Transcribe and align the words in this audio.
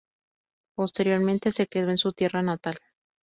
Posteriormente 0.73 1.51
se 1.51 1.67
quedó 1.67 1.91
en 1.91 1.97
su 1.99 2.11
tierra 2.13 2.41
natal. 2.41 2.79